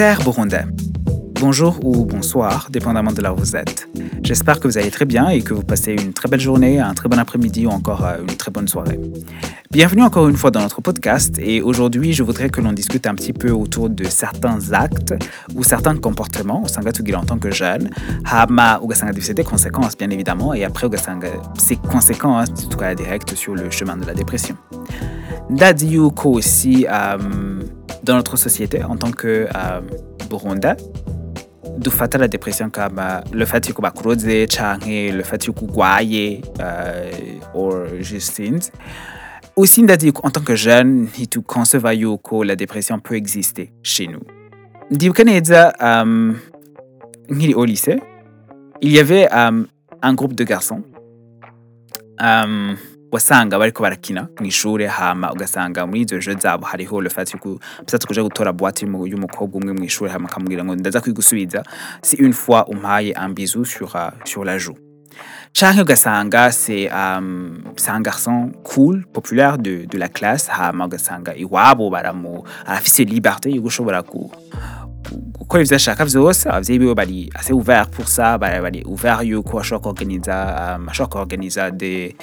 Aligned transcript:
Chers 0.00 0.22
Burundais, 0.22 0.64
bonjour 1.42 1.78
ou 1.84 2.06
bonsoir, 2.06 2.68
dépendamment 2.70 3.12
de 3.12 3.20
là 3.20 3.34
où 3.34 3.36
vous 3.36 3.54
êtes. 3.54 3.86
J'espère 4.22 4.58
que 4.58 4.66
vous 4.66 4.78
allez 4.78 4.90
très 4.90 5.04
bien 5.04 5.28
et 5.28 5.42
que 5.42 5.52
vous 5.52 5.62
passez 5.62 5.92
une 5.92 6.14
très 6.14 6.26
belle 6.26 6.40
journée, 6.40 6.80
un 6.80 6.94
très 6.94 7.10
bon 7.10 7.18
après-midi 7.18 7.66
ou 7.66 7.68
encore 7.68 8.06
euh, 8.06 8.16
une 8.22 8.34
très 8.34 8.50
bonne 8.50 8.66
soirée. 8.66 8.98
Bienvenue 9.70 10.00
encore 10.00 10.26
une 10.30 10.38
fois 10.38 10.50
dans 10.50 10.62
notre 10.62 10.80
podcast 10.80 11.38
et 11.38 11.60
aujourd'hui 11.60 12.14
je 12.14 12.22
voudrais 12.22 12.48
que 12.48 12.62
l'on 12.62 12.72
discute 12.72 13.06
un 13.06 13.14
petit 13.14 13.34
peu 13.34 13.50
autour 13.50 13.90
de 13.90 14.04
certains 14.04 14.72
actes 14.72 15.12
ou 15.54 15.64
certains 15.64 15.98
comportements 15.98 16.62
usanga 16.64 16.92
tugira 16.92 17.20
en 17.20 17.24
tant 17.24 17.38
que 17.38 17.50
jeune 17.50 17.90
hama 18.24 18.80
ugasanga 18.82 19.12
des 19.12 19.44
conséquences 19.44 19.98
bien 19.98 20.08
évidemment 20.08 20.54
et 20.54 20.64
après 20.64 20.86
ugasanga 20.86 21.28
ces 21.58 21.76
conséquences 21.76 22.54
tukaya 22.70 22.94
direct 22.94 23.34
sur 23.34 23.54
le 23.54 23.70
chemin 23.70 23.98
de 23.98 24.06
la 24.06 24.14
dépression. 24.14 24.56
Ndazi 25.50 25.88
yuko 25.88 26.30
aussi 26.30 26.86
euh, 26.88 27.59
dans 28.10 28.16
notre 28.16 28.36
société 28.36 28.82
en 28.82 28.96
tant 28.96 29.12
que 29.12 29.46
euh, 29.54 29.80
Burunda 30.28 30.76
dufata 31.78 32.18
la 32.18 32.28
dépression 32.28 32.68
kama 32.68 33.22
le 33.32 33.44
fait 33.44 33.68
yuko 33.68 33.82
bakuroze 33.82 34.46
canke 34.48 35.12
le 35.12 35.22
fait 35.22 35.46
yuko 35.46 35.66
ugwaye 35.66 36.42
euh, 36.60 37.10
or 37.54 37.86
just 38.00 38.34
things 38.34 38.70
en 39.56 40.30
tant 40.30 40.40
que 40.40 40.56
jeune 40.56 41.04
ntituconceva 41.04 41.94
yuko 41.94 42.42
la 42.42 42.56
dépression 42.56 42.98
peut 42.98 43.14
exister 43.14 43.72
chez 43.82 44.06
nous. 44.08 44.20
Nkiri 47.30 47.54
au 47.54 47.64
lycée 47.64 48.00
il 48.82 48.90
y 48.90 48.98
avait 48.98 49.28
um, 49.32 49.66
un 50.02 50.14
groupe 50.14 50.34
de 50.34 50.42
garçons 50.42 50.82
um, 52.18 52.74
wasanga 53.12 53.58
bariko 53.58 53.82
barakina 53.82 54.28
mw'ishure 54.40 54.86
hama 54.86 55.32
ugasanga 55.32 55.86
muri 55.86 56.00
izo 56.00 56.18
jeux 56.20 56.38
zabo 56.42 56.64
hariho 56.66 57.00
le 57.00 57.10
fait 57.10 57.32
yuko 57.32 57.58
peut-être 57.86 58.06
kuja 58.06 58.22
gutora 58.22 58.52
boîte 58.52 58.82
y'umu- 58.82 59.06
y'umukobwa 59.06 59.60
umwe 59.60 59.72
mw'ishure 59.72 60.10
hama 60.10 60.28
akamubwira 60.28 60.64
ngo 60.64 60.74
ndaza 60.76 61.00
kwigusubiza 61.00 61.62
si 62.02 62.16
une 62.16 62.32
fois 62.32 62.64
umpaye 62.68 63.12
un 63.16 63.28
bisou 63.34 63.64
sur, 63.64 63.96
euh, 63.96 64.10
sur 64.24 64.44
la 64.44 64.58
joue. 64.58 64.76
Canke 65.52 65.80
ugasanga 65.82 66.52
c'est 66.52 66.88
um, 66.92 67.58
un 67.88 68.00
garçon 68.00 68.52
cool 68.62 69.04
populaire 69.12 69.58
de, 69.58 69.84
de 69.84 69.98
la 69.98 70.08
classe 70.08 70.48
hama 70.48 70.86
ugasanga 70.86 71.34
iwabo 71.34 71.90
baramu 71.90 72.44
arafise 72.64 73.04
liberté 73.04 73.50
yo 73.50 73.60
gushobora 73.60 74.02
ku 74.02 74.18
gu- 74.18 74.32
gukora 75.10 75.62
ivyo 75.62 75.76
ashaka 75.76 76.04
vyose 76.04 76.48
abavyeyi 76.48 76.78
biwe 76.78 76.94
bari 76.94 77.30
assez 77.34 77.52
ouvert 77.52 77.90
pour 77.90 78.06
ça 78.08 78.38
bari 78.38 78.82
ouvert 78.84 79.22
yuko 79.24 79.60
ashobora 79.60 79.82
kuorganiza 79.82 80.76
um, 80.78 80.88
ashobora 80.88 81.10
kuorganiza 81.12 81.70
des, 81.70 82.14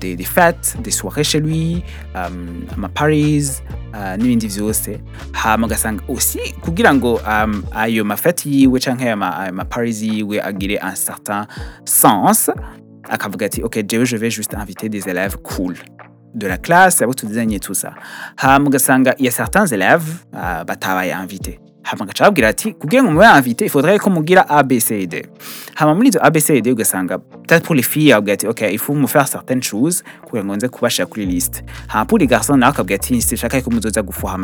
des, 0.00 0.16
des 0.16 0.24
fêtes 0.24 0.76
des 0.82 0.90
soirées 0.90 1.24
chez 1.24 1.40
lui 1.40 1.82
um, 2.14 2.64
ama 2.74 2.88
paris 2.88 3.62
uh, 3.94 4.16
n'ibindi 4.16 4.46
vyose 4.48 5.00
hama 5.32 5.66
ugasanga 5.66 6.02
aussi 6.08 6.38
kugira 6.60 6.94
ngo 6.94 7.14
um, 7.14 7.62
ayo 7.74 8.04
mafete 8.04 8.48
yiwe 8.48 8.80
canke 8.80 9.04
ayo 9.08 9.16
ma, 9.16 9.64
paris 9.64 10.02
yiwe 10.02 10.40
agire 10.40 10.78
un 10.82 10.94
certain 10.96 11.46
sens 11.84 12.50
akavuga 13.10 13.46
ati 13.46 13.62
ok 13.62 13.82
jewe 13.88 14.04
je 14.06 14.16
vais 14.16 14.30
juste 14.30 14.54
inviter 14.54 14.88
des 14.88 15.08
élèves 15.08 15.36
cool 15.42 15.74
de 16.34 16.46
la 16.46 16.58
classe 16.58 17.00
abo 17.00 17.14
tuzanye 17.14 17.58
tout 17.58 17.72
ça. 17.74 17.94
Hama 18.36 18.66
ugasanga 18.68 19.14
il 19.18 19.24
y 19.24 19.28
a 19.28 19.30
certains 19.30 19.64
élèves 19.66 20.24
uh, 20.34 20.64
batabaye 20.66 21.10
invité 21.12 21.58
hama 21.86 22.04
agaca 22.04 22.20
ababwira 22.24 22.48
ati 22.48 22.72
kugira 22.72 23.02
ngo 23.02 23.12
mube 23.12 24.10
mugira 24.10 24.48
abcd 24.48 25.26
hama 25.74 25.94
muri 25.94 26.08
izo 26.08 26.18
abcd 26.22 26.66
ugasanga 26.68 27.18
peut-être 27.18 27.62
pour 27.62 27.74
les 27.76 27.82
filles 27.82 28.14
il 28.72 28.78
faut 28.78 29.06
faire 29.06 29.28
certaines 29.28 29.62
choses 29.62 30.02
kugira 30.24 30.44
ngo 30.44 30.56
nze 30.56 30.68
kubashira 30.68 31.06
kuri 31.06 31.26
liste 31.26 31.62
pour 32.08 32.18
les 32.18 32.26
garçons 32.26 32.56
nawe 32.56 32.70
akabwira 32.70 32.96
ati 32.96 33.22
sinshaka 33.22 33.62
ko 33.62 33.70
gufuha 34.02 34.36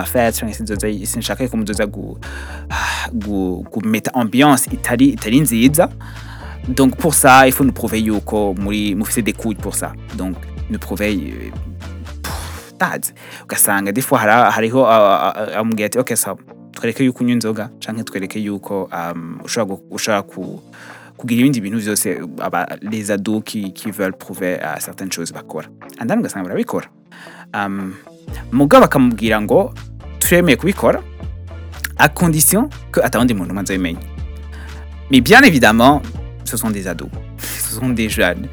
ah, 4.41 4.57
itari, 4.73 5.09
itari 5.09 5.41
nziza 5.41 5.89
donc 6.69 6.97
pour 6.97 7.14
ça 7.14 7.47
il 7.48 7.53
faut 7.53 7.64
nous 7.64 7.73
prouver 7.73 8.01
yuko 8.01 8.55
muri 8.55 8.95
mufise 8.95 9.24
des 9.24 9.33
couilles 9.33 9.57
pour 9.57 9.74
ça 9.74 9.92
donc 10.17 10.36
nous 10.70 10.79
prouver 10.79 11.11
euh, 11.11 11.51
ugasanga 13.45 13.91
des 13.91 14.03
hariho 14.13 14.85
ah, 14.86 15.35
ah, 15.35 15.59
amubwira 15.59 15.86
ati 15.86 15.98
ok 15.98 16.17
sawa 16.17 16.61
twereke 16.73 17.05
yuko 17.05 17.25
unywa 17.25 17.35
inzoga 17.35 17.71
um, 18.93 19.39
les 22.83 23.11
ados 23.11 23.43
qui, 23.45 23.73
qui 23.73 23.91
veulent 23.91 24.17
prouver 24.17 24.59
uh, 24.63 24.81
certaines 24.81 25.13
choses 25.13 25.33
um, 27.55 27.95
ngo 28.53 29.75
turemeye 30.19 30.57
kubikora 30.57 31.01
à 31.99 32.09
condition 32.09 32.69
que 32.91 33.01
umwe 33.01 33.61
azabimenya 33.61 34.01
mais 35.11 35.21
bien 35.21 35.43
évidemment 35.43 36.03
ce 36.45 36.57
sont 36.57 36.71
des 36.71 36.87
ados. 36.87 37.09
Ce 37.39 37.79
sont 37.81 37.89
des 37.89 38.11
jeunes. 38.11 38.49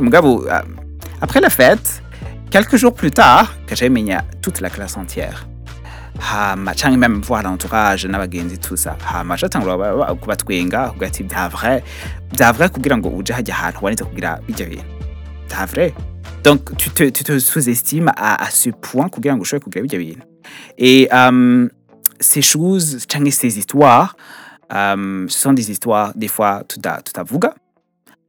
Mugabo 0.00 0.46
uh, 0.46 0.62
après 1.20 1.40
la 1.40 1.50
fête 1.50 2.03
quelques 2.54 2.76
jours 2.76 2.94
plus 2.94 3.10
tard 3.10 3.52
gaca 3.66 3.88
bimenya 3.88 4.22
toute 4.40 4.60
la 4.60 4.70
classe 4.70 4.96
entière. 4.96 5.38
Hama 6.32 6.72
canke 6.74 6.96
même 6.96 7.20
voir 7.20 7.42
l'entourage 7.42 8.06
tout 8.62 8.76
ça. 8.76 8.96
Hama 9.12 9.34
aca 9.34 9.46
atangura 9.46 9.76
ba- 9.76 9.96
ba- 9.96 10.14
kubatwenga 10.14 10.90
kugira 10.94 11.10
donc 16.44 16.76
tu 16.76 16.90
te, 16.90 17.10
tu 17.10 17.24
te 17.24 17.38
sous-estimes 17.38 18.12
à, 18.16 18.44
à 18.44 18.50
ce 18.50 18.70
point 18.70 19.08
kugira 19.08 19.34
ngo 19.34 19.44
kugira 19.58 19.82
bijya 19.82 19.98
et 20.78 21.08
euh, 21.12 21.68
ces 22.20 22.42
choses 22.42 23.04
ces 23.32 23.58
histoires 23.58 24.14
sont 25.28 25.52
des 25.54 25.70
histoires 25.70 26.12
des 26.14 26.28
fois 26.28 26.62
tuta- 26.68 27.02
tutavuga 27.02 27.54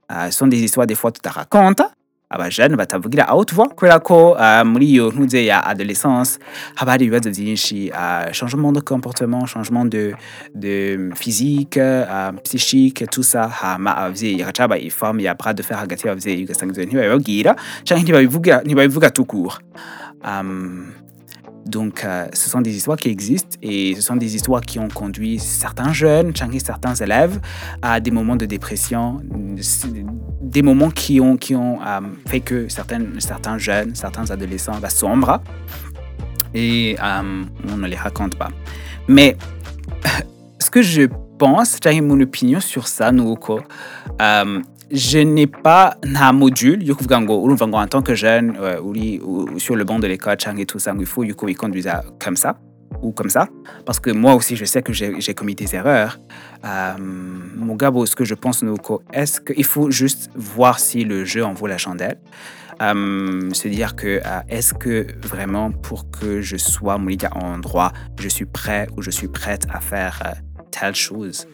uh, 0.10 0.32
ce 0.32 0.38
sont 0.40 0.48
des 0.48 0.64
histoires 0.64 0.88
des 0.88 0.96
fois 0.96 1.12
tutarakonta 1.12 1.92
abajene 2.36 2.76
batavugira 2.76 3.28
aho 3.28 3.44
tuva. 3.46 3.68
Kubera 3.72 4.00
ko 4.00 4.32
uh, 4.36 4.64
muri 4.64 4.86
iyo 4.92 5.12
ntuze 5.12 5.46
ya 5.46 5.64
adolescence 5.66 6.40
haba 6.76 6.92
hari 6.92 7.06
ibibazo 7.06 7.30
byinshi 7.32 7.92
uh, 7.92 8.32
changement 8.32 8.74
de 8.76 8.82
comportement 8.82 9.46
changement 9.48 9.86
de, 9.86 10.14
de 10.54 11.10
physique 11.16 11.78
uh, 11.78 12.36
psychique 12.44 13.08
tout 13.10 13.24
ça. 13.24 13.48
Hama 13.50 13.92
abavyeyi 13.98 14.42
hagaca 14.42 14.78
iforme 14.78 15.24
ya 15.24 15.34
bras 15.34 15.54
de 15.56 15.64
fer 15.64 15.78
hagati 15.78 16.08
y'abavyeyi 16.08 16.44
ugasanga 16.44 16.74
ivyo 16.74 16.86
ntibabibabwira 16.86 17.56
canke 17.84 18.04
ntibabivuga 18.64 19.10
court. 19.26 19.60
Um, 20.24 20.92
donc, 21.66 22.04
euh, 22.04 22.28
ce 22.34 22.50
sont 22.50 22.62
des 22.62 22.76
histoires 22.76 22.98
qui 22.98 23.10
existent 23.10 23.58
et 23.62 23.96
ce 23.96 24.02
sont 24.02 24.16
des 24.16 24.36
histoires 24.36 24.62
qui 24.62 24.78
ont 24.78 24.88
conduit 24.88 25.40
certains 25.40 25.94
jeunes, 25.94 26.32
certains 26.64 26.94
élèves 26.94 27.40
à 27.82 28.00
des 28.00 28.12
moments 28.12 28.36
de 28.36 28.46
dépression, 28.46 29.20
des 30.42 30.62
moments 30.62 30.92
qui 30.92 31.20
ont, 31.20 31.38
qui 31.38 31.56
ont 31.56 31.80
euh, 31.82 32.02
fait 32.28 32.42
que 32.42 32.70
certains, 32.70 33.02
certains 33.18 33.58
jeunes, 33.58 33.96
certains 33.96 34.30
adolescents 34.30 34.78
bah, 34.80 34.90
sombrent 34.90 35.42
et 36.54 36.96
euh, 37.02 37.44
on 37.72 37.78
ne 37.78 37.88
les 37.88 37.96
raconte 37.96 38.36
pas. 38.36 38.50
Mais 39.08 39.36
ce 40.60 40.70
que 40.70 40.84
je 40.84 41.08
pense, 41.38 41.78
j'ai 41.84 42.02
mon 42.02 42.20
opinion 42.22 42.60
sur 42.60 42.88
ça, 42.88 43.12
euh, 43.12 44.62
je 44.96 45.20
n'ai 45.20 45.48
pas 45.48 45.98
un 46.04 46.32
module 46.32 46.84
yo 46.84 46.96
kuvuga 46.96 47.20
ngo 47.20 47.44
urumva 47.46 47.66
en 47.66 47.88
tant 47.88 48.02
que 48.02 48.16
jeune 48.16 48.56
euh, 48.60 48.80
ou- 48.82 49.60
sur 49.60 49.76
le 49.76 49.84
banc 49.84 50.00
de 50.00 50.08
l'école 50.08 50.38
tout 50.68 50.80
ça 50.80 50.94
il 50.98 51.06
faut 51.06 51.24
yuko 51.24 51.46
wiconduise 51.46 51.90
comme 52.24 52.38
ça 52.38 52.58
ou 53.02 53.12
comme 53.12 53.30
ça. 53.30 53.48
Parce 53.86 54.00
que 54.00 54.10
moi 54.12 54.36
aussi 54.36 54.56
je 54.56 54.64
sais 54.64 54.82
que 54.82 54.94
j'ai 54.94 55.34
commis 55.34 55.54
des 55.56 55.76
erreurs. 55.76 56.18
Euh, 56.64 56.94
mugabo 57.58 58.06
ce 58.06 58.16
que 58.16 58.24
je 58.24 58.36
pense 58.36 58.64
est-ce 59.12 59.42
qu'il 59.42 59.66
faut 59.66 59.92
juste 59.92 60.30
voir 60.36 60.80
si 60.80 61.04
le 61.04 61.26
jeu 61.26 61.44
en 61.44 61.54
vaut 61.54 61.68
la 61.68 61.78
chandelle? 61.78 62.18
Euh, 62.82 63.50
se 63.54 63.68
dire 63.68 63.96
que 63.96 64.22
euh, 64.26 64.40
est-ce 64.50 64.74
que 64.74 65.08
vraiment 65.22 65.72
pour 65.72 66.10
que 66.10 66.42
je 66.42 66.58
sois 66.58 66.98
Monica 66.98 67.30
en 67.36 67.58
droit 67.58 67.92
je 68.20 68.30
suis 68.30 68.46
prêt 68.46 68.88
ou 68.96 69.02
je 69.02 69.12
suis 69.12 69.28
prête 69.28 69.66
à 69.74 69.80
faire 69.82 70.22
euh, 70.26 70.32
telle 70.72 70.96
chose? 70.96 71.48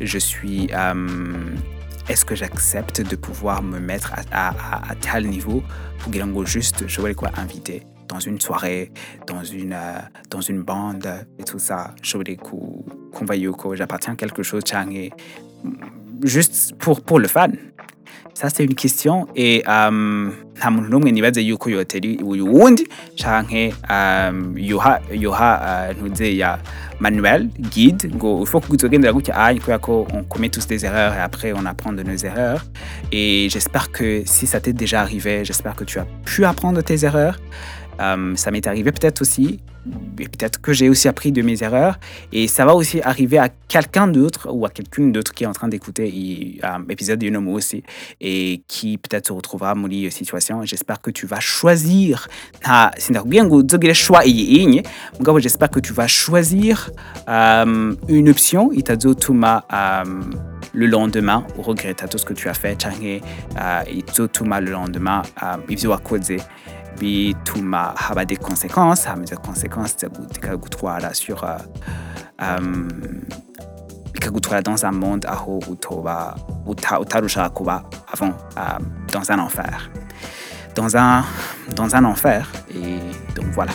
Je 0.00 0.18
suis 0.18 0.68
euh, 0.72 0.94
est-ce 2.08 2.24
que 2.24 2.34
j'accepte 2.34 3.00
de 3.00 3.16
pouvoir 3.16 3.62
me 3.62 3.78
mettre 3.78 4.12
à, 4.32 4.94
tel 5.00 5.28
niveau 5.28 5.62
pour 5.98 6.12
ngo 6.12 6.44
juste 6.44 6.86
je 6.86 7.00
vais 7.00 7.14
quoi 7.14 7.30
inviter 7.36 7.82
dans 8.08 8.20
une 8.20 8.40
soirée 8.40 8.92
dans 9.26 9.42
une 9.42 9.72
euh, 9.72 9.98
dans 10.30 10.40
une 10.40 10.62
bande 10.62 11.08
et 11.38 11.44
tout 11.44 11.58
ça. 11.58 11.94
Je 12.02 12.18
vais 12.18 12.36
qu'on 12.36 12.84
va 13.22 13.36
yuko 13.36 13.74
j'appartiens 13.74 14.12
à 14.12 14.16
quelque 14.16 14.42
chose 14.42 14.62
canke 14.64 15.12
juste 16.22 16.74
pour 16.78 17.00
pour 17.00 17.18
le 17.18 17.28
fan 17.28 17.56
c'est 18.34 18.64
une 18.64 18.74
question 18.74 19.26
et 19.36 19.62
um, 19.66 20.32
nta 20.56 20.70
muntu 20.70 20.90
n'umwe 20.90 21.12
nibaze 21.12 21.42
yuko 21.42 21.70
yotera 21.70 22.08
uyu 22.24 22.44
wundi 22.46 22.86
canke 23.16 23.74
um, 23.90 24.58
yoha 24.58 25.00
yoha 25.12 25.50
uh, 25.90 26.06
ntuze 26.06 26.36
ya 26.36 26.58
manuel 27.00 27.48
guide 27.74 28.08
ngo 28.14 28.40
il 28.42 28.46
faut 28.46 28.60
que 28.60 28.72
uzogendera 28.72 29.12
gutya 29.12 29.34
anye 29.34 29.60
kubera 29.60 29.78
ko 29.78 30.06
on 30.12 30.24
commet 30.24 30.48
tous 30.48 30.66
des 30.66 30.84
erreurs 30.84 31.14
et 31.14 31.20
après 31.20 31.52
on 31.52 31.66
apprend 31.66 31.92
de 31.92 32.02
nos 32.02 32.16
erreurs. 32.16 32.64
Et 33.12 33.48
j'espère 33.50 33.90
que 33.90 34.22
si 34.24 34.46
ça 34.46 34.60
t'est 34.60 34.72
déjà 34.72 35.00
arrivé 35.00 35.44
j'espère 35.44 35.74
que 35.74 35.84
tu 35.84 35.98
as 35.98 36.06
pu 36.24 36.44
apprendre 36.44 36.82
tes 36.82 37.04
erreurs 37.04 37.38
Euh, 38.00 38.34
ça 38.36 38.50
m'est 38.50 38.66
arrivé 38.66 38.92
peut-être 38.92 39.22
aussi, 39.22 39.60
et 40.18 40.28
peut-être 40.28 40.60
que 40.60 40.72
j'ai 40.72 40.88
aussi 40.88 41.08
appris 41.08 41.32
de 41.32 41.42
mes 41.42 41.62
erreurs, 41.62 41.98
et 42.32 42.48
ça 42.48 42.64
va 42.64 42.74
aussi 42.74 43.00
arriver 43.02 43.38
à 43.38 43.48
quelqu'un 43.48 44.06
d'autre 44.06 44.48
ou 44.50 44.64
à 44.66 44.70
quelqu'une 44.70 45.12
d'autre 45.12 45.32
qui 45.32 45.44
est 45.44 45.46
en 45.46 45.52
train 45.52 45.68
d'écouter 45.68 46.12
l'épisode 46.88 47.18
de 47.18 47.28
Nomo 47.28 47.52
aussi, 47.52 47.82
et 48.20 48.62
qui 48.68 48.98
peut-être 48.98 49.28
se 49.28 49.32
retrouvera 49.32 49.70
à 49.70 49.74
mon 49.74 49.88
situation. 50.10 50.62
J'espère 50.64 51.00
que 51.00 51.10
tu 51.10 51.26
vas 51.26 51.40
choisir, 51.40 52.28
choix 53.94 54.24
j'espère 55.40 55.70
que 55.70 55.80
tu 55.80 55.92
vas 55.92 56.06
choisir 56.06 56.90
euh, 57.28 57.94
une 58.08 58.28
option, 58.28 58.70
euh, 59.72 60.04
le 60.72 60.86
lendemain, 60.86 61.46
regretter 61.58 62.06
tout 62.08 62.18
ce 62.18 62.24
que 62.24 62.34
tu 62.34 62.48
as 62.48 62.54
fait, 62.54 62.76
euh, 62.86 63.82
le 64.60 64.70
lendemain, 64.70 65.22
bituma 66.98 67.94
haba 67.96 68.24
des 68.24 68.36
conséquences 68.36 69.06
hama 69.06 69.24
izo 69.24 69.36
conséquences 69.36 69.96
zikagutwara 70.32 71.14
sur 71.14 71.42
uh, 71.42 71.58
um, 72.40 72.88
bikagutwara 74.12 74.62
dans 74.62 74.84
un 74.84 74.92
monde 74.92 75.26
aho 75.26 75.60
utoba 75.68 76.34
uta, 76.66 77.00
utarushaka 77.00 77.50
kuba 77.50 77.82
avant 78.12 78.34
uh, 78.56 78.78
dans 79.12 79.30
un 79.30 79.38
enfer. 79.38 79.90
Dans 80.74 80.96
un 80.96 81.24
dans 81.76 81.94
un 81.94 82.04
enfer 82.04 82.50
et 82.70 82.98
donc 83.34 83.46
voilà. 83.52 83.72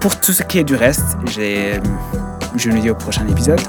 Pour 0.00 0.18
tout 0.18 0.32
ce 0.32 0.42
qui 0.42 0.58
est 0.58 0.64
du 0.64 0.74
reste 0.76 1.16
j'ai 1.26 1.80
je 2.56 2.70
nous 2.70 2.80
dis 2.80 2.90
au 2.90 2.94
prochain 2.94 3.26
épisode 3.28 3.60